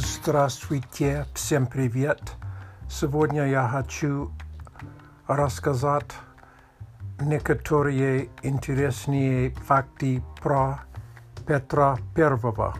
Здравствуйте, 0.00 1.26
всем 1.34 1.66
привет! 1.66 2.20
Сегодня 2.88 3.48
я 3.48 3.66
хочу 3.66 4.30
рассказать 5.26 6.12
некоторые 7.20 8.28
интересные 8.44 9.50
факты 9.50 10.22
про 10.40 10.82
Петра 11.48 11.98
Первого. 12.14 12.76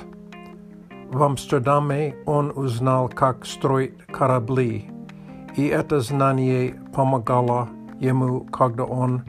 В 1.10 1.22
Амстердаме 1.22 2.16
он 2.26 2.52
узнал, 2.56 3.08
как 3.08 3.46
строить 3.46 3.96
корабли, 4.06 4.90
и 5.56 5.66
это 5.66 6.00
знание 6.00 6.81
помогало 6.94 7.68
ему, 7.98 8.40
когда 8.44 8.84
он 8.84 9.22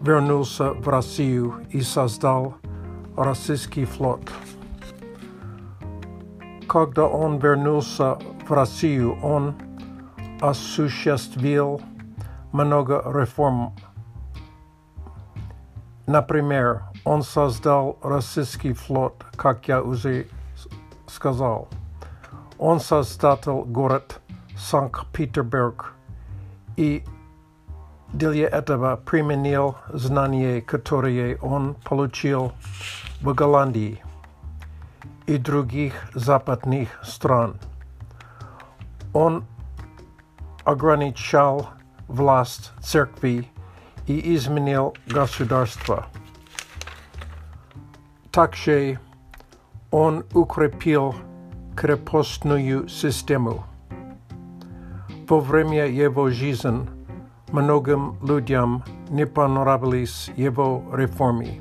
вернулся 0.00 0.72
в 0.72 0.88
Россию 0.88 1.54
и 1.70 1.80
создал 1.80 2.54
российский 3.16 3.84
флот. 3.84 4.20
Когда 6.68 7.06
он 7.06 7.38
вернулся 7.38 8.18
в 8.48 8.52
Россию, 8.52 9.18
он 9.22 9.54
осуществил 10.40 11.80
много 12.52 13.02
реформ. 13.06 13.74
Например, 16.06 16.82
он 17.04 17.22
создал 17.22 17.98
российский 18.02 18.72
флот, 18.72 19.24
как 19.36 19.68
я 19.68 19.82
уже 19.82 20.26
сказал. 21.06 21.68
Он 22.58 22.80
создал 22.80 23.64
город 23.64 24.20
Санкт-Петербург 24.56 25.94
и 26.76 27.04
для 28.12 28.48
этого 28.48 28.96
применил 28.96 29.76
знания, 29.92 30.60
которые 30.60 31.38
он 31.38 31.74
получил 31.84 32.52
в 33.20 33.32
Голландии 33.32 34.02
и 35.26 35.38
других 35.38 35.94
западных 36.14 36.88
стран. 37.02 37.58
Он 39.14 39.46
ограничал 40.64 41.68
власть 42.08 42.72
церкви 42.80 43.48
и 44.06 44.34
изменил 44.34 44.94
государство. 45.06 46.06
Также 48.30 48.98
он 49.90 50.24
укрепил 50.32 51.14
крепостную 51.76 52.88
систему. 52.88 53.64
Во 55.28 55.40
время 55.40 55.86
его 55.86 56.30
жизни 56.30 56.86
многим 57.52 58.16
людям 58.22 58.82
не 59.08 59.24
понравились 59.24 60.30
его 60.36 60.82
реформы. 60.92 61.60